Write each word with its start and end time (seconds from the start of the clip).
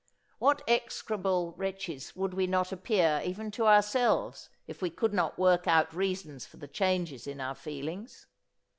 What 0.39 0.63
execrable 0.67 1.53
wretches 1.57 2.15
would 2.15 2.33
we 2.33 2.47
not 2.47 2.71
appear 2.71 3.21
even 3.23 3.51
to 3.51 3.67
ourselves 3.67 4.49
if 4.65 4.81
we 4.81 4.89
could 4.89 5.13
not 5.13 5.37
work 5.37 5.67
out 5.67 5.93
reasons 5.93 6.43
for 6.43 6.57
the 6.57 6.67
changes 6.67 7.27
in 7.27 7.39
our 7.39 7.53
feelings? 7.53 8.25